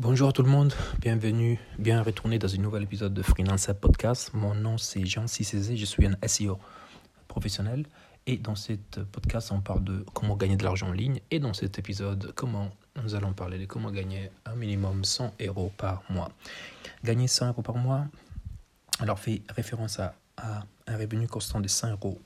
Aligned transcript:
Bonjour 0.00 0.28
à 0.28 0.32
tout 0.32 0.44
le 0.44 0.48
monde, 0.48 0.72
bienvenue, 1.00 1.58
bien 1.76 2.04
retourné 2.04 2.38
dans 2.38 2.54
un 2.54 2.58
nouvel 2.58 2.84
épisode 2.84 3.12
de 3.12 3.20
Freelance 3.20 3.68
Podcast. 3.80 4.30
Mon 4.32 4.54
nom 4.54 4.78
c'est 4.78 5.04
Jean 5.04 5.26
Cissé, 5.26 5.76
je 5.76 5.84
suis 5.84 6.06
un 6.06 6.16
SEO 6.24 6.60
professionnel 7.26 7.84
et 8.28 8.36
dans 8.36 8.54
cet 8.54 9.02
podcast 9.02 9.50
on 9.50 9.60
parle 9.60 9.82
de 9.82 10.06
comment 10.14 10.36
gagner 10.36 10.54
de 10.54 10.62
l'argent 10.62 10.90
en 10.90 10.92
ligne 10.92 11.18
et 11.32 11.40
dans 11.40 11.52
cet 11.52 11.80
épisode 11.80 12.32
comment 12.36 12.70
nous 13.02 13.16
allons 13.16 13.32
parler 13.32 13.58
de 13.58 13.66
comment 13.66 13.90
gagner 13.90 14.30
un 14.46 14.54
minimum 14.54 15.02
100 15.02 15.34
euros 15.40 15.72
par 15.76 16.04
mois. 16.10 16.30
Gagner 17.02 17.26
100 17.26 17.48
euros 17.48 17.62
par 17.62 17.74
mois, 17.74 18.06
alors 19.00 19.18
fait 19.18 19.42
référence 19.48 19.98
à, 19.98 20.14
un 20.86 20.96
revenu 20.96 21.26
constant 21.26 21.58
de 21.58 21.66
100 21.66 21.90
euros 21.90 22.20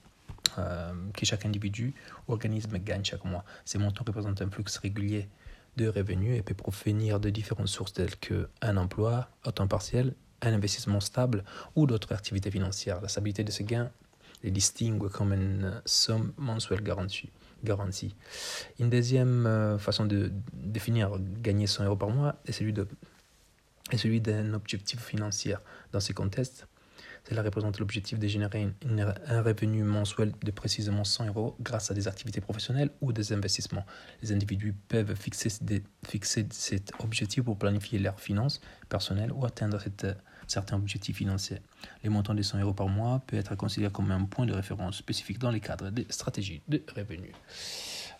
euh, 0.59 0.93
que 1.14 1.25
chaque 1.25 1.46
individu 1.46 1.95
organisme 2.29 2.77
gagne 2.77 3.02
chaque 3.02 3.25
mois. 3.25 3.46
Ces 3.64 3.79
montants 3.79 4.04
représentent 4.07 4.43
un 4.43 4.50
flux 4.50 4.64
régulier 4.82 5.27
de 5.77 5.89
revenus 5.89 6.39
et 6.39 6.43
peut 6.43 6.54
provenir 6.54 7.20
de 7.20 7.30
différentes 7.30 7.68
sources 7.68 7.93
telles 7.93 8.16
qu'un 8.16 8.77
emploi 8.77 9.28
à 9.45 9.52
temps 9.52 9.69
partiel, 9.69 10.15
un 10.42 10.52
investissement 10.52 11.01
stable 11.01 11.45
ou 11.77 11.87
d'autres 11.87 12.12
activités 12.12 12.51
financières. 12.51 13.01
La 13.01 13.09
stabilité 13.09 13.45
de 13.45 13.51
ce 13.51 13.62
gain 13.62 13.91
les 14.43 14.51
distingue 14.51 15.09
comme 15.09 15.32
une 15.32 15.80
somme 15.84 16.32
mensuelle 16.37 16.82
garantie. 16.82 17.30
garantie. 17.65 18.15
Une 18.80 18.91
deuxième 18.91 19.46
euh, 19.46 19.79
façon 19.79 20.05
de 20.05 20.32
définir 20.52 21.12
gagner 21.41 21.69
100 21.69 21.84
euros 21.84 21.96
par 21.96 22.10
mois 22.10 22.34
est 22.45 22.52
celui 22.52 22.74
celui 23.96 24.20
d'un 24.20 24.54
objectif 24.54 25.01
financier. 25.01 25.57
Dans 25.93 26.01
ce 26.01 26.12
contexte, 26.12 26.66
cela 27.28 27.42
représente 27.42 27.78
l'objectif 27.78 28.18
de 28.18 28.26
générer 28.26 28.68
un 29.26 29.42
revenu 29.42 29.84
mensuel 29.84 30.32
de 30.42 30.50
précisément 30.50 31.04
100 31.04 31.26
euros 31.26 31.56
grâce 31.60 31.90
à 31.90 31.95
des 31.95 32.08
activités 32.08 32.40
professionnelles 32.40 32.90
ou 33.00 33.12
des 33.12 33.32
investissements. 33.32 33.86
Les 34.22 34.32
individus 34.32 34.74
peuvent 34.88 35.14
fixer, 35.14 35.48
cet 36.50 36.92
objectif 36.98 37.45
pour 37.45 37.56
planifier 37.56 37.98
leurs 37.98 38.18
finances 38.18 38.60
personnelles 38.88 39.32
ou 39.32 39.45
atteindre 39.45 39.80
certains 40.48 40.76
objectifs 40.76 41.16
financiers. 41.16 41.60
Les 42.02 42.09
montants 42.09 42.34
de 42.34 42.42
100 42.42 42.60
euros 42.60 42.74
par 42.74 42.88
mois 42.88 43.23
peut 43.26 43.36
être 43.36 43.54
considéré 43.54 43.92
comme 43.92 44.10
un 44.10 44.24
point 44.24 44.45
de 44.45 44.52
référence 44.52 44.96
spécifique 44.96 45.38
dans 45.38 45.51
les 45.51 45.60
cadres 45.60 45.90
des 45.90 46.07
stratégies 46.10 46.62
de 46.66 46.82
revenus. 46.96 47.32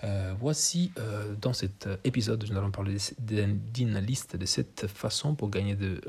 Euh, 0.05 0.35
voici, 0.39 0.93
euh, 0.99 1.35
dans 1.41 1.53
cet 1.53 1.89
épisode, 2.05 2.45
nous 2.49 2.57
allons 2.57 2.71
parler 2.71 2.97
d'une 3.19 3.99
liste 3.99 4.37
de 4.37 4.47
cette 4.47 4.87
façon 4.87 5.35
pour 5.35 5.51
gagner 5.51 5.75
de 5.75 6.01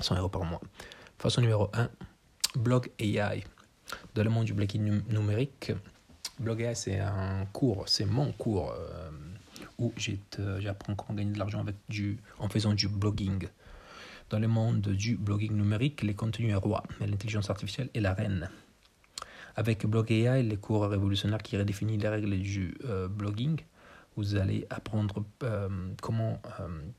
100 0.00 0.16
euros 0.16 0.28
par 0.28 0.44
mois. 0.44 0.60
Façon 1.18 1.40
numéro 1.40 1.70
1, 1.72 1.88
Blog 2.56 2.90
AI. 2.98 3.42
Dans 4.14 4.22
le 4.22 4.28
monde 4.28 4.44
du 4.44 4.52
blogging 4.52 5.02
numérique, 5.08 5.72
Blog 6.38 6.60
AI, 6.60 6.74
c'est 6.74 7.00
un 7.00 7.46
cours, 7.54 7.84
c'est 7.88 8.04
mon 8.04 8.32
cours 8.32 8.74
euh, 8.78 9.10
où 9.78 9.94
j'apprends 9.96 10.94
comment 10.94 11.16
gagner 11.16 11.32
de 11.32 11.38
l'argent 11.38 11.60
avec 11.60 11.76
du, 11.88 12.18
en 12.38 12.50
faisant 12.50 12.74
du 12.74 12.88
blogging. 12.88 13.48
Dans 14.28 14.38
le 14.38 14.46
monde 14.46 14.82
du 14.82 15.16
blogging 15.16 15.52
numérique, 15.52 16.02
les 16.02 16.12
contenus 16.12 16.52
est 16.52 16.56
roi, 16.56 16.82
mais 17.00 17.06
l'intelligence 17.06 17.48
artificielle 17.48 17.88
est 17.94 18.00
la 18.00 18.12
reine. 18.12 18.50
Avec 19.56 19.86
Blog 19.86 20.12
AI, 20.12 20.42
les 20.42 20.58
cours 20.58 20.86
révolutionnaires 20.86 21.42
qui 21.42 21.56
redéfinissent 21.56 22.02
les 22.02 22.08
règles 22.08 22.38
du 22.38 22.76
euh, 22.84 23.08
blogging, 23.08 23.58
vous 24.16 24.36
allez 24.36 24.66
apprendre 24.68 25.24
euh, 25.44 25.68
comment 26.02 26.42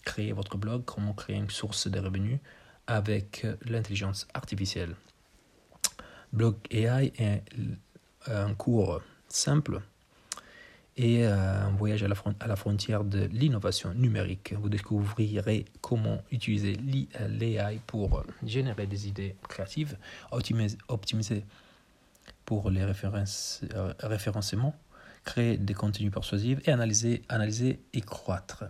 créer 0.04 0.32
votre 0.32 0.58
blog, 0.58 0.86
comment 0.86 1.14
créer 1.14 1.36
une 1.36 1.52
source 1.52 1.88
de 1.88 2.00
revenus, 2.00 2.40
avec 2.88 3.46
l'intelligence 3.66 4.28
artificielle. 4.34 4.96
Blog 6.34 6.56
AI 6.72 7.14
est 7.18 7.44
un 8.28 8.54
cours 8.54 9.02
simple 9.28 9.82
et 10.98 11.26
un 11.26 11.70
voyage 11.70 12.04
à 12.04 12.08
la, 12.08 12.56
frontière 12.56 13.04
de 13.04 13.26
l'innovation 13.26 13.94
numérique. 13.94 14.54
Vous 14.60 14.70
découvrirez 14.70 15.66
comment 15.80 16.24
utiliser 16.32 16.74
l'AI 16.74 17.80
pour 17.86 18.24
générer 18.44 18.88
des 18.88 19.08
idées 19.08 19.36
créatives, 19.48 19.96
optimiser, 20.32 21.46
pour 22.46 22.72
les 22.72 22.82
euh, 22.82 23.94
référencements, 24.00 24.76
créer 25.24 25.58
des 25.58 25.74
contenus 25.74 26.12
persuasifs 26.12 26.60
et 26.66 26.72
analyser 26.72 27.84
et 27.94 28.02
croître. 28.02 28.64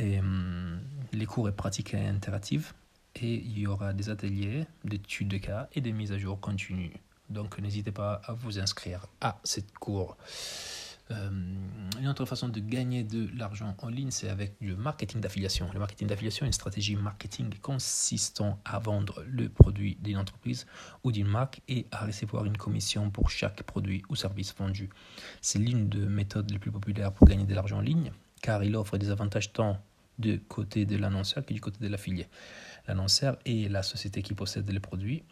Hum, 0.00 0.80
les 1.12 1.26
cours 1.26 1.48
et 1.48 1.52
pratiques 1.52 1.94
interactives 1.94 2.72
et 3.16 3.34
il 3.34 3.58
y 3.58 3.66
aura 3.66 3.92
des 3.92 4.08
ateliers 4.08 4.66
d'études 4.84 5.28
de 5.28 5.36
cas 5.36 5.68
et 5.74 5.80
des 5.80 5.92
mises 5.92 6.12
à 6.12 6.18
jour 6.18 6.40
continues. 6.40 6.94
Donc 7.28 7.58
n'hésitez 7.58 7.92
pas 7.92 8.20
à 8.24 8.32
vous 8.32 8.58
inscrire 8.58 9.06
à 9.20 9.38
cette 9.44 9.72
cours. 9.74 10.16
Euh, 11.10 11.30
une 12.00 12.08
autre 12.08 12.24
façon 12.24 12.48
de 12.48 12.60
gagner 12.60 13.02
de 13.02 13.28
l'argent 13.36 13.74
en 13.78 13.88
ligne, 13.88 14.10
c'est 14.10 14.30
avec 14.30 14.54
le 14.60 14.76
marketing 14.76 15.20
d'affiliation. 15.20 15.68
Le 15.72 15.78
marketing 15.78 16.08
d'affiliation 16.08 16.46
est 16.46 16.48
une 16.48 16.52
stratégie 16.54 16.96
marketing 16.96 17.52
consistant 17.60 18.58
à 18.64 18.78
vendre 18.78 19.22
le 19.28 19.48
produit 19.48 19.98
d'une 20.00 20.16
entreprise 20.16 20.66
ou 21.04 21.12
d'une 21.12 21.26
marque 21.26 21.60
et 21.68 21.86
à 21.90 22.06
recevoir 22.06 22.46
une 22.46 22.56
commission 22.56 23.10
pour 23.10 23.28
chaque 23.28 23.62
produit 23.64 24.02
ou 24.08 24.16
service 24.16 24.54
vendu. 24.54 24.88
C'est 25.42 25.58
l'une 25.58 25.88
des 25.88 25.98
méthodes 25.98 26.50
les 26.50 26.58
plus 26.58 26.70
populaires 26.70 27.12
pour 27.12 27.26
gagner 27.26 27.44
de 27.44 27.54
l'argent 27.54 27.78
en 27.78 27.82
ligne 27.82 28.12
car 28.42 28.62
il 28.62 28.76
offre 28.76 28.98
des 28.98 29.08
avantages 29.08 29.52
tant 29.52 29.78
du 30.18 30.40
côté 30.40 30.84
de 30.84 30.96
l'annonceur 30.98 31.46
que 31.46 31.54
du 31.54 31.60
côté 31.60 31.78
de 31.80 31.88
l'affilié. 31.88 32.28
L'annonceur 32.86 33.38
est 33.46 33.70
la 33.70 33.82
société 33.82 34.22
qui 34.22 34.34
possède 34.34 34.68
les 34.70 34.80
produits 34.80 35.22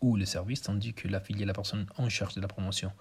ou 0.00 0.14
les 0.14 0.26
services, 0.26 0.62
tandis 0.62 0.94
que 0.94 1.08
l'affilié 1.08 1.42
est 1.42 1.46
la 1.46 1.54
personne 1.54 1.86
en 1.96 2.08
charge 2.08 2.34
de 2.34 2.40
la 2.40 2.46
promotion. 2.46 2.92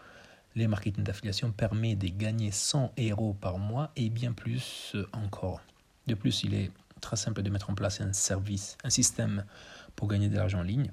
Les 0.56 0.68
marketing 0.68 1.04
d'affiliation 1.04 1.52
permet 1.52 1.96
de 1.96 2.08
gagner 2.08 2.52
100 2.52 2.94
euros 2.98 3.36
par 3.36 3.60
mois 3.60 3.92
et 3.96 4.10
bien 4.10 4.34
plus 4.34 4.96
encore. 5.14 5.62
De 6.08 6.16
plus, 6.16 6.44
il 6.44 6.56
est 6.56 6.72
très 7.02 7.18
simple 7.18 7.44
de 7.44 7.50
mettre 7.50 7.70
en 7.70 7.76
place 7.76 8.02
un 8.02 8.14
service, 8.14 8.78
un 8.84 8.90
système 8.90 9.46
pour 9.96 10.08
gagner 10.08 10.30
de 10.30 10.38
l'argent 10.38 10.60
en 10.60 10.64
ligne. 10.64 10.92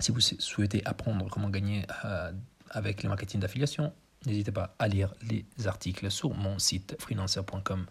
Si 0.00 0.12
vous 0.12 0.20
souhaitez 0.20 0.80
apprendre 0.86 1.28
comment 1.28 1.50
gagner 1.50 1.84
euh, 2.04 2.32
avec 2.70 3.02
les 3.02 3.08
marketing 3.08 3.40
d'affiliation, 3.40 3.92
n'hésitez 4.26 4.52
pas 4.52 4.74
à 4.78 4.88
lire 4.88 5.14
les 5.28 5.44
articles 5.66 6.10
sur 6.10 6.34
mon 6.34 6.58
site 6.58 6.96
freelancer.com. 6.98 7.86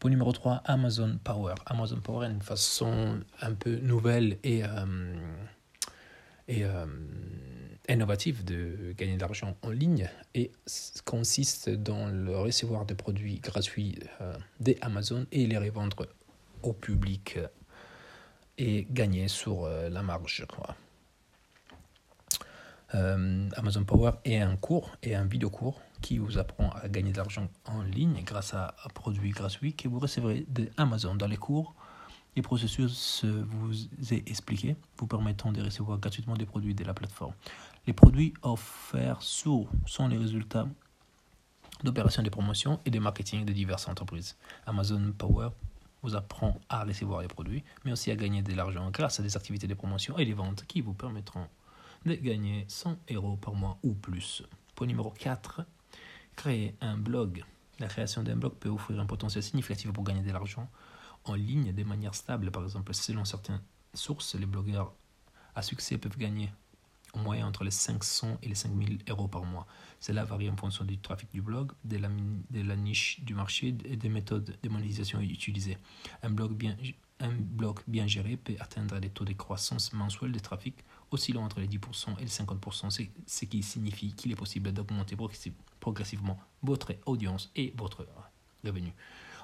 Pour 0.00 0.08
numéro 0.08 0.32
3, 0.32 0.62
Amazon 0.64 1.18
Power. 1.22 1.54
Amazon 1.66 2.00
Power 2.00 2.26
est 2.26 2.30
une 2.30 2.40
façon 2.40 3.20
un 3.42 3.52
peu 3.52 3.76
nouvelle 3.76 4.38
et, 4.42 4.64
euh, 4.64 5.14
et 6.48 6.64
euh, 6.64 6.86
innovative 7.86 8.42
de 8.42 8.94
gagner 8.96 9.16
de 9.16 9.20
l'argent 9.20 9.58
en 9.60 9.68
ligne 9.68 10.08
et 10.34 10.52
consiste 11.04 11.68
dans 11.68 12.08
le 12.08 12.34
recevoir 12.38 12.86
de 12.86 12.94
produits 12.94 13.40
gratuits 13.40 13.98
euh, 14.22 14.32
des 14.58 14.78
Amazon 14.80 15.26
et 15.32 15.46
les 15.46 15.58
revendre 15.58 16.06
au 16.62 16.72
public 16.72 17.38
et 18.56 18.86
gagner 18.90 19.28
sur 19.28 19.68
la 19.68 20.02
marge. 20.02 20.46
Euh, 22.94 23.48
Amazon 23.56 23.84
Power 23.84 24.12
est 24.24 24.38
un 24.38 24.56
cours 24.56 24.90
et 25.02 25.14
un 25.14 25.24
vidéo 25.24 25.50
cours 25.50 25.80
qui 26.00 26.18
vous 26.18 26.38
apprend 26.38 26.70
à 26.70 26.88
gagner 26.88 27.12
de 27.12 27.18
l'argent 27.18 27.48
en 27.66 27.82
ligne 27.82 28.22
grâce 28.24 28.54
à 28.54 28.74
un 28.84 28.88
produit 28.88 29.30
gratuit 29.30 29.74
que 29.74 29.88
vous 29.88 29.98
recevrez 29.98 30.44
de 30.48 30.68
Amazon. 30.76 31.14
Dans 31.14 31.28
les 31.28 31.36
cours, 31.36 31.74
les 32.36 32.42
processus 32.42 33.24
vous 33.24 33.72
est 34.12 34.28
expliqué, 34.28 34.76
vous 34.98 35.06
permettant 35.06 35.52
de 35.52 35.62
recevoir 35.62 35.98
gratuitement 35.98 36.36
des 36.36 36.46
produits 36.46 36.74
de 36.74 36.84
la 36.84 36.94
plateforme. 36.94 37.34
Les 37.86 37.92
produits 37.92 38.34
offerts 38.42 39.22
sont 39.22 39.68
les 40.08 40.16
résultats 40.16 40.66
d'opérations 41.84 42.22
de 42.22 42.28
promotion 42.28 42.80
et 42.84 42.90
de 42.90 42.98
marketing 42.98 43.44
de 43.44 43.52
diverses 43.52 43.88
entreprises. 43.88 44.36
Amazon 44.66 45.12
Power 45.16 45.50
vous 46.02 46.14
apprend 46.14 46.60
à 46.68 46.84
recevoir 46.84 47.22
les 47.22 47.28
produits, 47.28 47.62
mais 47.84 47.92
aussi 47.92 48.10
à 48.10 48.16
gagner 48.16 48.42
de 48.42 48.54
l'argent 48.54 48.90
grâce 48.90 49.20
à 49.20 49.22
des 49.22 49.36
activités 49.36 49.66
de 49.66 49.74
promotion 49.74 50.18
et 50.18 50.24
des 50.24 50.32
ventes 50.32 50.64
qui 50.66 50.80
vous 50.80 50.94
permettront 50.94 51.46
de 52.04 52.14
gagner 52.14 52.64
100 52.68 52.98
euros 53.12 53.36
par 53.36 53.54
mois 53.54 53.78
ou 53.82 53.94
plus. 53.94 54.42
Point 54.74 54.86
numéro 54.86 55.10
4, 55.10 55.62
créer 56.36 56.74
un 56.80 56.96
blog. 56.96 57.44
La 57.78 57.88
création 57.88 58.22
d'un 58.22 58.36
blog 58.36 58.54
peut 58.54 58.68
offrir 58.68 59.00
un 59.00 59.06
potentiel 59.06 59.42
significatif 59.42 59.92
pour 59.92 60.04
gagner 60.04 60.22
de 60.22 60.32
l'argent 60.32 60.70
en 61.24 61.34
ligne 61.34 61.72
de 61.72 61.84
manière 61.84 62.14
stable. 62.14 62.50
Par 62.50 62.64
exemple, 62.64 62.94
selon 62.94 63.24
certaines 63.24 63.60
sources, 63.94 64.34
les 64.34 64.46
blogueurs 64.46 64.92
à 65.54 65.62
succès 65.62 65.98
peuvent 65.98 66.16
gagner 66.16 66.50
en 67.12 67.20
moyenne 67.20 67.46
entre 67.46 67.64
les 67.64 67.70
500 67.70 68.38
et 68.42 68.48
les 68.48 68.54
5000 68.54 69.00
euros 69.08 69.28
par 69.28 69.44
mois. 69.44 69.66
Cela 69.98 70.24
varie 70.24 70.48
en 70.48 70.56
fonction 70.56 70.84
du 70.84 70.98
trafic 70.98 71.30
du 71.32 71.42
blog, 71.42 71.72
de 71.84 71.98
la, 71.98 72.76
niche 72.76 73.20
du 73.20 73.34
marché 73.34 73.74
et 73.84 73.96
des 73.96 74.08
méthodes 74.08 74.56
de 74.62 74.68
monétisation 74.68 75.20
utilisées. 75.20 75.78
Un 76.22 76.30
blog 76.30 76.52
bien 76.52 76.76
un 77.22 77.32
blog 77.32 77.80
bien 77.86 78.06
géré 78.06 78.36
peut 78.36 78.56
atteindre 78.60 78.98
des 78.98 79.10
taux 79.10 79.24
de 79.24 79.34
croissance 79.34 79.92
mensuels 79.92 80.32
de 80.32 80.38
trafic 80.38 80.74
oscillant 81.10 81.44
entre 81.44 81.60
les 81.60 81.68
10% 81.68 82.18
et 82.18 82.22
les 82.22 82.28
50%, 82.28 83.08
ce 83.26 83.44
qui 83.44 83.62
signifie 83.62 84.12
qu'il 84.14 84.32
est 84.32 84.36
possible 84.36 84.72
d'augmenter 84.72 85.16
progressivement 85.80 86.38
votre 86.62 86.94
audience 87.06 87.50
et 87.56 87.74
votre 87.76 88.06
revenu. 88.64 88.92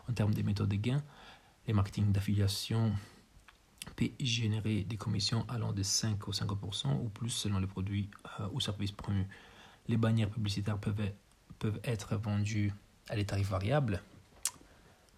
En 0.08 0.12
termes 0.12 0.34
de 0.34 0.42
méthodes 0.42 0.68
de 0.68 0.76
gain, 0.76 1.02
les 1.66 1.72
marketing 1.72 2.12
d'affiliation 2.12 2.92
peut 3.96 4.10
générer 4.20 4.84
des 4.84 4.96
commissions 4.96 5.44
allant 5.48 5.72
de 5.72 5.82
5 5.82 6.26
ou 6.26 6.30
50% 6.30 7.00
ou 7.00 7.08
plus 7.08 7.30
selon 7.30 7.58
les 7.58 7.66
produits 7.66 8.08
euh, 8.40 8.48
ou 8.52 8.60
services 8.60 8.92
promus. 8.92 9.26
Les 9.88 9.96
bannières 9.96 10.30
publicitaires 10.30 10.78
peuvent, 10.78 11.10
peuvent 11.58 11.80
être 11.84 12.16
vendues 12.16 12.72
à 13.08 13.16
des 13.16 13.24
tarifs 13.24 13.48
variables 13.48 14.02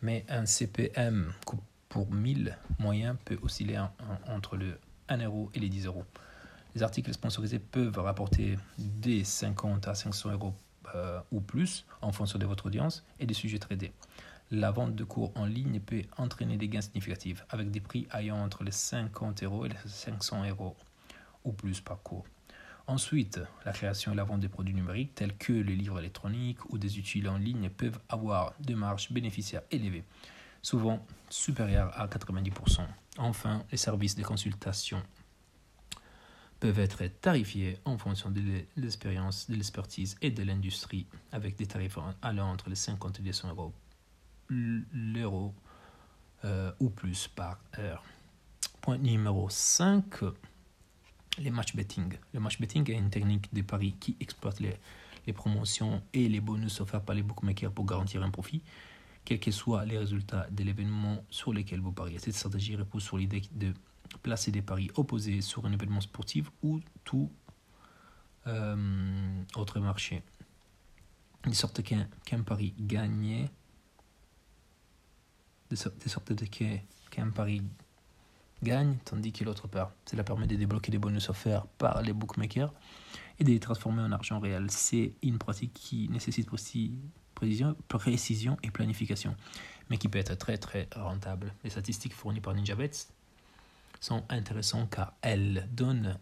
Mais 0.02 0.24
un 0.28 0.46
CPM 0.46 1.32
pour 1.88 2.12
1000 2.12 2.56
moyen 2.78 3.16
peut 3.16 3.38
osciller 3.42 3.80
entre 4.26 4.56
le 4.56 4.78
1 5.08 5.18
euro 5.24 5.50
et 5.54 5.60
les 5.60 5.68
10 5.68 5.86
euros. 5.86 6.04
Les 6.74 6.82
articles 6.82 7.12
sponsorisés 7.12 7.58
peuvent 7.58 7.98
rapporter 7.98 8.58
des 8.78 9.24
50 9.24 9.88
à 9.88 9.94
500 9.94 10.32
euros 10.32 10.54
euh, 10.94 11.20
ou 11.32 11.40
plus 11.40 11.84
en 12.02 12.12
fonction 12.12 12.38
de 12.38 12.46
votre 12.46 12.66
audience 12.66 13.04
et 13.18 13.26
des 13.26 13.34
sujets 13.34 13.58
traités. 13.58 13.92
La 14.50 14.70
vente 14.70 14.94
de 14.94 15.04
cours 15.04 15.32
en 15.34 15.44
ligne 15.44 15.80
peut 15.80 16.02
entraîner 16.16 16.56
des 16.56 16.68
gains 16.68 16.80
significatifs 16.80 17.44
avec 17.50 17.70
des 17.70 17.80
prix 17.80 18.08
ayant 18.14 18.38
entre 18.38 18.64
les 18.64 18.70
50 18.70 19.42
euros 19.42 19.66
et 19.66 19.68
les 19.68 19.76
500 19.84 20.48
euros 20.48 20.76
ou 21.44 21.52
plus 21.52 21.80
par 21.80 22.02
cours. 22.02 22.24
Ensuite, 22.86 23.38
la 23.66 23.72
création 23.72 24.12
et 24.12 24.16
la 24.16 24.24
vente 24.24 24.40
des 24.40 24.48
produits 24.48 24.72
numériques 24.72 25.14
tels 25.14 25.36
que 25.36 25.52
les 25.52 25.76
livres 25.76 25.98
électroniques 25.98 26.64
ou 26.70 26.78
des 26.78 26.98
outils 26.98 27.28
en 27.28 27.36
ligne 27.36 27.68
peuvent 27.68 27.98
avoir 28.08 28.54
des 28.60 28.74
marges 28.74 29.12
bénéficiaires 29.12 29.60
élevées, 29.70 30.04
souvent 30.62 31.04
supérieures 31.28 31.92
à 32.00 32.06
90%. 32.06 32.80
Enfin, 33.18 33.62
les 33.70 33.76
services 33.76 34.16
de 34.16 34.22
consultation 34.22 35.02
peuvent 36.60 36.78
être 36.78 37.04
tarifiés 37.20 37.78
en 37.84 37.98
fonction 37.98 38.30
de 38.30 38.40
l'expérience, 38.76 39.48
de 39.48 39.54
l'expertise 39.54 40.16
et 40.22 40.30
de 40.30 40.42
l'industrie, 40.42 41.06
avec 41.32 41.56
des 41.56 41.66
tarifs 41.66 41.98
allant 42.22 42.50
entre 42.50 42.68
les 42.68 42.74
50 42.74 43.20
et 43.20 43.22
les 43.22 43.32
100 43.32 43.54
euros 45.16 45.54
euh, 46.44 46.72
ou 46.80 46.90
plus 46.90 47.28
par 47.28 47.58
heure. 47.78 48.02
Point 48.80 48.98
numéro 48.98 49.48
5, 49.48 50.04
les 51.38 51.50
match 51.50 51.76
betting. 51.76 52.14
Le 52.32 52.40
match 52.40 52.60
betting 52.60 52.90
est 52.90 52.98
une 52.98 53.10
technique 53.10 53.52
de 53.52 53.62
paris 53.62 53.94
qui 54.00 54.16
exploite 54.20 54.60
les, 54.60 54.74
les 55.26 55.32
promotions 55.32 56.02
et 56.12 56.28
les 56.28 56.40
bonus 56.40 56.80
offerts 56.80 57.02
par 57.02 57.14
les 57.14 57.22
bookmakers 57.22 57.70
pour 57.70 57.84
garantir 57.84 58.22
un 58.22 58.30
profit, 58.30 58.62
quels 59.24 59.38
que 59.38 59.50
soient 59.50 59.84
les 59.84 59.98
résultats 59.98 60.46
de 60.50 60.64
l'événement 60.64 61.24
sur 61.30 61.52
lequel 61.52 61.80
vous 61.80 61.92
pariez. 61.92 62.18
Cette 62.18 62.34
stratégie 62.34 62.76
repose 62.76 63.02
sur 63.02 63.18
l'idée 63.18 63.42
de 63.52 63.74
placer 64.22 64.50
des 64.50 64.62
paris 64.62 64.90
opposés 64.96 65.40
sur 65.40 65.66
un 65.66 65.72
événement 65.72 66.00
sportif 66.00 66.50
ou 66.62 66.80
tout 67.04 67.30
euh, 68.46 69.42
autre 69.56 69.80
marché. 69.80 70.22
De 71.44 71.52
sorte 71.52 71.82
qu'un 71.82 72.42
pari 72.42 72.74
gagnait, 72.78 73.50
de, 75.70 75.76
sorte 75.76 76.32
qu'un 77.10 77.30
pari 77.30 77.62
gagne 78.62 78.96
tandis 79.04 79.32
que 79.32 79.44
l'autre 79.44 79.68
perd. 79.68 79.90
Cela 80.06 80.24
permet 80.24 80.46
de 80.46 80.56
débloquer 80.56 80.90
des 80.90 80.98
bonus 80.98 81.28
offerts 81.28 81.66
par 81.78 82.02
les 82.02 82.12
bookmakers 82.12 82.72
et 83.38 83.44
de 83.44 83.50
les 83.50 83.60
transformer 83.60 84.02
en 84.02 84.12
argent 84.12 84.40
réel. 84.40 84.70
C'est 84.70 85.14
une 85.22 85.38
pratique 85.38 85.72
qui 85.74 86.08
nécessite 86.08 86.52
aussi 86.52 86.98
précision, 87.34 87.76
précision 87.86 88.56
et 88.62 88.70
planification, 88.70 89.36
mais 89.90 89.98
qui 89.98 90.08
peut 90.08 90.18
être 90.18 90.36
très 90.36 90.58
très 90.58 90.88
rentable. 90.96 91.54
Les 91.62 91.70
statistiques 91.70 92.14
fournies 92.14 92.40
par 92.40 92.54
NinjaBets 92.54 93.08
sont 94.00 94.22
intéressantes 94.28 94.90
car 94.90 95.14
elles 95.22 95.68
donnent 95.72 96.18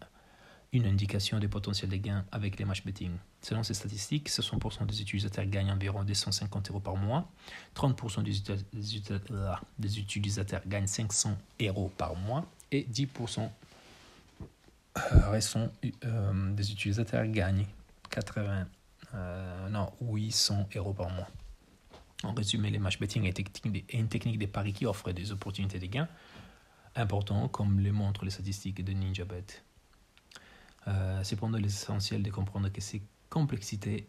une 0.73 0.85
indication 0.85 1.39
des 1.39 1.47
potentiels 1.47 1.89
de 1.89 1.95
gains 1.95 2.25
avec 2.31 2.59
les 2.59 2.65
match 2.65 2.83
betting. 2.83 3.11
Selon 3.41 3.63
ces 3.63 3.73
statistiques, 3.73 4.29
60% 4.29 4.85
des 4.85 5.01
utilisateurs 5.01 5.45
gagnent 5.45 5.71
environ 5.71 6.03
250 6.03 6.69
euros 6.71 6.79
par 6.79 6.95
mois, 6.95 7.29
30% 7.75 8.23
des 9.79 9.99
utilisateurs 9.99 10.61
gagnent 10.67 10.87
500 10.87 11.37
euros 11.61 11.91
par 11.97 12.15
mois 12.15 12.45
et 12.71 12.83
10% 12.83 13.49
restants 15.29 15.69
euh, 16.05 16.53
des 16.53 16.71
utilisateurs 16.71 17.25
gagnent 17.27 17.65
80, 18.09 18.65
euh, 19.13 19.69
non, 19.69 19.91
800 20.01 20.69
euros 20.75 20.93
par 20.93 21.09
mois. 21.09 21.27
En 22.23 22.33
résumé, 22.33 22.71
les 22.71 22.79
match 22.79 22.99
betting 22.99 23.25
est 23.25 23.39
une 23.93 24.07
technique 24.07 24.39
des 24.39 24.47
paris 24.47 24.73
qui 24.73 24.85
offre 24.85 25.11
des 25.11 25.31
opportunités 25.31 25.79
de 25.79 25.85
gains 25.85 26.07
importants, 26.97 27.47
comme 27.47 27.79
le 27.79 27.91
montrent 27.91 28.25
les 28.25 28.31
statistiques 28.31 28.83
de 28.83 28.93
NinjaBet. 28.93 29.45
Euh, 30.87 31.23
cependant, 31.23 31.57
l'essentiel 31.57 32.23
de 32.23 32.31
comprendre 32.31 32.69
que 32.69 32.81
ces 32.81 33.01
complexités 33.29 34.07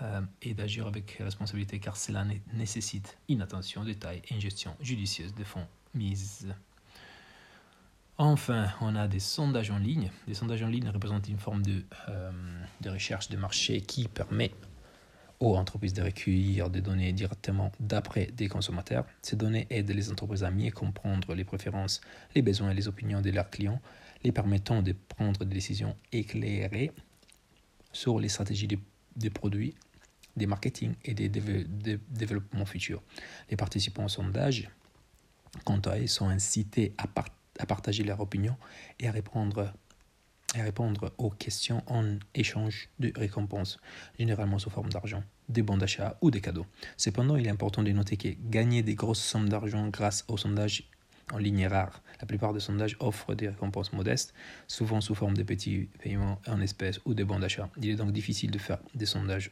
euh, 0.00 0.22
et 0.40 0.54
d'agir 0.54 0.86
avec 0.86 1.18
responsabilité 1.20 1.78
car 1.78 1.96
cela 1.96 2.24
nécessite 2.52 3.18
une 3.28 3.42
attention, 3.42 3.84
détail 3.84 4.22
et 4.28 4.34
une 4.34 4.40
gestion 4.40 4.76
judicieuse 4.80 5.34
de 5.34 5.44
fonds 5.44 5.66
mise. 5.94 6.54
Enfin, 8.18 8.68
on 8.80 8.94
a 8.94 9.08
des 9.08 9.20
sondages 9.20 9.70
en 9.70 9.78
ligne. 9.78 10.10
Les 10.28 10.34
sondages 10.34 10.62
en 10.62 10.68
ligne 10.68 10.88
représentent 10.88 11.28
une 11.28 11.38
forme 11.38 11.62
de, 11.62 11.82
euh, 12.08 12.30
de 12.80 12.90
recherche 12.90 13.28
de 13.28 13.36
marché 13.36 13.80
qui 13.80 14.06
permet 14.06 14.52
aux 15.42 15.56
entreprises 15.56 15.92
de 15.92 16.02
recueillir 16.02 16.70
des 16.70 16.80
données 16.80 17.12
directement 17.12 17.72
d'après 17.80 18.26
des 18.26 18.48
consommateurs. 18.48 19.04
Ces 19.22 19.36
données 19.36 19.66
aident 19.70 19.90
les 19.90 20.10
entreprises 20.10 20.44
à 20.44 20.50
mieux 20.50 20.70
comprendre 20.70 21.34
les 21.34 21.44
préférences, 21.44 22.00
les 22.34 22.42
besoins 22.42 22.70
et 22.70 22.74
les 22.74 22.88
opinions 22.88 23.20
de 23.20 23.30
leurs 23.30 23.50
clients 23.50 23.80
les 24.24 24.32
permettant 24.32 24.82
de 24.82 24.92
prendre 24.92 25.44
des 25.44 25.54
décisions 25.54 25.96
éclairées 26.12 26.92
sur 27.92 28.18
les 28.18 28.28
stratégies 28.28 28.68
des, 29.16 29.30
produits, 29.30 29.74
des 30.36 30.46
marketing 30.46 30.94
et 31.04 31.14
des, 31.14 31.28
développements 31.28 32.64
futurs. 32.64 33.02
Les 33.50 33.56
participants 33.56 34.04
au 34.04 34.08
sondage, 34.08 34.70
quant 35.64 35.80
à 35.80 35.98
eux, 35.98 36.06
sont 36.06 36.28
incités 36.28 36.94
à, 36.98 37.06
à 37.58 37.66
partager 37.66 38.04
leurs 38.04 38.20
opinions 38.20 38.56
et 38.98 39.08
à 39.08 39.12
répondre 39.12 39.72
et 40.54 40.62
répondre 40.62 41.12
aux 41.18 41.30
questions 41.30 41.82
en 41.86 42.18
échange 42.34 42.88
de 42.98 43.12
récompenses, 43.16 43.78
généralement 44.18 44.58
sous 44.58 44.70
forme 44.70 44.90
d'argent, 44.90 45.22
des 45.48 45.62
bons 45.62 45.76
d'achat 45.76 46.18
ou 46.20 46.30
des 46.30 46.40
cadeaux. 46.40 46.66
Cependant, 46.96 47.36
il 47.36 47.46
est 47.46 47.50
important 47.50 47.82
de 47.82 47.90
noter 47.90 48.16
que 48.16 48.28
gagner 48.50 48.82
des 48.82 48.94
grosses 48.94 49.22
sommes 49.22 49.48
d'argent 49.48 49.88
grâce 49.88 50.24
au 50.28 50.36
sondage 50.36 50.90
en 51.32 51.38
ligne 51.38 51.60
est 51.60 51.68
rare. 51.68 52.02
La 52.20 52.26
plupart 52.26 52.52
des 52.52 52.60
sondages 52.60 52.96
offrent 53.00 53.34
des 53.34 53.48
récompenses 53.48 53.92
modestes, 53.92 54.34
souvent 54.66 55.00
sous 55.00 55.14
forme 55.14 55.36
de 55.36 55.42
petits 55.42 55.88
paiements 56.02 56.40
en 56.46 56.60
espèces 56.60 57.00
ou 57.04 57.14
de 57.14 57.24
bons 57.24 57.38
d'achat. 57.38 57.70
Il 57.80 57.88
est 57.88 57.96
donc 57.96 58.12
difficile 58.12 58.50
de 58.50 58.58
faire 58.58 58.78
des 58.94 59.06
sondages 59.06 59.50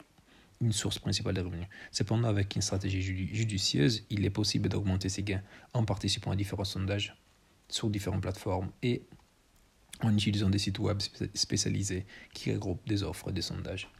une 0.61 0.73
source 0.73 0.99
principale 0.99 1.35
de 1.35 1.41
revenus. 1.41 1.67
Cependant, 1.91 2.29
avec 2.29 2.55
une 2.55 2.61
stratégie 2.61 3.01
judicieuse, 3.01 4.05
il 4.11 4.27
est 4.27 4.31
possible 4.31 4.69
d'augmenter 4.69 5.09
ses 5.09 5.23
gains 5.23 5.43
en 5.73 5.85
participant 5.85 6.33
à 6.33 6.37
différents 6.37 6.65
sondages 6.65 7.17
sur 7.69 7.89
différentes 7.89 8.21
plateformes 8.21 8.71
et 8.83 9.03
en 10.03 10.15
utilisant 10.15 10.51
des 10.51 10.59
sites 10.59 10.79
web 10.79 11.01
spécialisés 11.35 12.07
qui 12.33 12.53
regroupent 12.53 12.87
des 12.87 13.03
offres 13.03 13.31
de 13.31 13.41
sondages. 13.41 13.91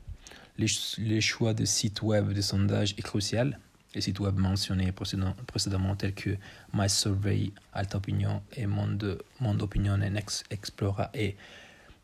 Les, 0.59 1.21
choix 1.21 1.55
de 1.55 1.65
sites 1.65 2.03
web 2.03 2.33
de 2.33 2.41
sondage 2.41 2.95
est 2.99 3.03
crucial 3.03 3.59
les 3.95 4.01
sites 4.01 4.21
web 4.21 4.37
mentionnés 4.37 4.93
précédemment 4.93 5.97
tels 5.97 6.15
que 6.15 6.37
MySurvey, 6.73 7.53
Alta 7.73 7.99
Opinion 7.99 8.43
et 8.57 8.67
Monde, 8.67 9.21
Monde 9.41 9.63
Opinion 9.63 10.01
et 10.01 10.11
Next 10.11 10.45
Explorer 10.51 11.07
et 11.15 11.37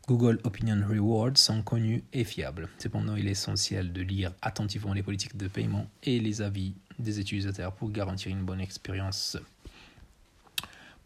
Google 0.07 0.39
Opinion 0.43 0.81
Rewards 0.87 1.37
sont 1.37 1.61
connus 1.61 2.03
et 2.13 2.23
fiables. 2.23 2.69
Cependant, 2.77 3.15
il 3.15 3.27
est 3.27 3.31
essentiel 3.31 3.91
de 3.91 4.01
lire 4.01 4.33
attentivement 4.41 4.93
les 4.93 5.03
politiques 5.03 5.35
de 5.35 5.47
paiement 5.47 5.85
et 6.03 6.19
les 6.19 6.41
avis 6.41 6.73
des 6.97 7.19
utilisateurs 7.19 7.73
pour 7.73 7.91
garantir 7.91 8.31
une 8.31 8.43
bonne 8.43 8.61
expérience. 8.61 9.37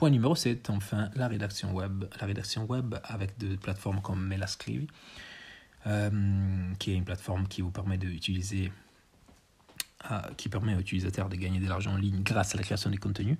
Point 0.01 0.09
numéro 0.09 0.33
7, 0.33 0.71
enfin, 0.71 1.11
la 1.13 1.27
rédaction 1.27 1.75
web. 1.75 2.05
La 2.19 2.25
rédaction 2.25 2.65
web 2.65 2.95
avec 3.03 3.37
des 3.37 3.55
plateformes 3.55 4.01
comme 4.01 4.25
Melascrive, 4.25 4.87
euh, 5.85 6.09
qui 6.79 6.91
est 6.91 6.95
une 6.95 7.05
plateforme 7.05 7.47
qui 7.47 7.61
vous 7.61 7.69
permet 7.69 7.99
d'utiliser 7.99 8.71
qui 10.37 10.49
permet 10.49 10.73
aux 10.73 10.79
utilisateurs 10.79 11.29
de 11.29 11.35
gagner 11.35 11.59
de 11.59 11.69
l'argent 11.69 11.93
en 11.93 11.97
ligne 11.97 12.23
grâce 12.23 12.55
à 12.55 12.57
la 12.57 12.63
création 12.63 12.89
de 12.89 12.95
contenus. 12.95 13.37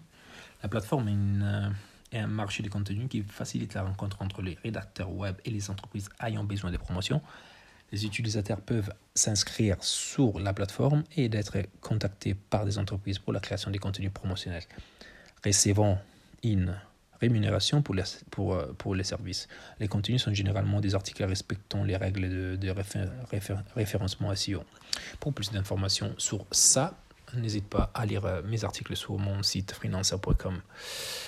La 0.62 0.70
plateforme 0.70 1.08
est, 1.08 1.16
euh, 1.44 1.70
un 2.14 2.28
marché 2.28 2.62
de 2.62 2.70
contenus 2.70 3.10
qui 3.10 3.24
facilite 3.24 3.74
la 3.74 3.82
rencontre 3.82 4.22
entre 4.22 4.44
les 4.44 4.56
rédacteurs 4.64 5.12
web 5.12 5.38
et 5.44 5.50
les 5.50 5.72
entreprises 5.72 6.10
ayant 6.24 6.44
besoin 6.44 6.70
de 6.70 6.78
promotion. 6.78 7.24
Les 7.92 8.06
utilisateurs 8.06 8.62
peuvent 8.62 8.94
s'inscrire 9.16 9.84
sur 9.84 10.40
la 10.40 10.54
plateforme 10.54 11.06
et 11.18 11.28
d'être 11.28 11.58
contactés 11.80 12.36
par 12.36 12.66
des 12.66 12.78
entreprises 12.78 13.18
pour 13.18 13.34
la 13.34 13.40
création 13.40 13.72
de 13.72 13.80
contenus 13.80 14.12
promotionnels, 14.14 14.66
recevant 15.44 16.00
une 16.44 16.76
rémunération 17.22 17.82
pour 17.82 17.96
les, 17.96 18.04
pour, 18.32 18.56
euh, 18.56 18.74
pour 18.78 18.96
les 18.96 19.04
services. 19.04 19.48
Les 19.80 19.88
contenus 19.88 20.24
sont 20.24 20.34
généralement 20.34 20.82
des 20.82 20.96
articles 20.96 21.24
respectant 21.24 21.84
les 21.84 21.96
règles 21.96 22.58
de, 22.58 22.74
référencement 23.76 24.36
SEO. 24.36 24.64
Pour 25.20 25.34
plus 25.34 25.52
d'informations 25.52 26.14
sur 26.18 26.46
ça, 26.52 26.98
n'hésite 27.36 27.68
pas 27.68 27.92
à 27.94 28.06
lire 28.06 28.26
euh, 28.26 28.42
mes 28.44 28.64
articles 28.66 28.96
sur 28.96 29.18
mon 29.18 29.44
site 29.44 29.72
freelancer.com. 29.72 30.62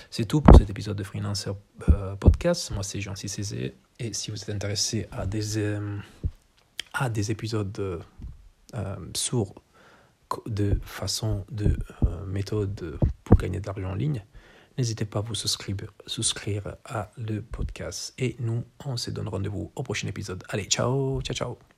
C'est 0.09 0.25
tout 0.25 0.41
pour 0.41 0.55
cet 0.57 0.69
épisode 0.69 0.97
de 0.97 1.03
Freelancer 1.03 1.51
euh, 1.89 2.15
Podcast. 2.15 2.71
Moi, 2.71 2.83
c'est 2.83 2.99
Jean 2.99 3.15
Cézé. 3.15 3.75
Et 3.99 4.13
si 4.13 4.31
vous 4.31 4.41
êtes 4.41 4.49
intéressé 4.49 5.07
à 5.11 5.25
des, 5.27 5.77
à 6.93 7.09
des 7.09 7.31
épisodes 7.31 8.01
sur 9.15 9.53
de 10.47 10.79
façon 10.83 11.45
de 11.51 11.77
méthode 12.25 12.97
pour 13.23 13.37
gagner 13.37 13.59
de 13.59 13.67
l'argent 13.67 13.91
en 13.91 13.95
ligne, 13.95 14.23
N'hésitez 14.77 15.05
pas 15.05 15.19
à 15.19 15.21
vous 15.21 15.35
souscrire, 15.35 16.75
à 16.85 17.11
le 17.17 17.41
podcast. 17.41 18.13
Et 18.17 18.35
nous, 18.39 18.63
on 18.85 18.97
se 18.97 19.11
donne 19.11 19.27
rendez-vous 19.27 19.71
au 19.75 19.83
prochain 19.83 20.07
épisode. 20.07 20.43
Allez, 20.49 20.65
ciao, 20.65 21.21
ciao, 21.21 21.35
ciao. 21.35 21.72